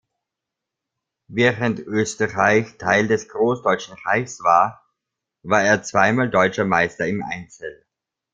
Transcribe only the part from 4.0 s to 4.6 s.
Reiches“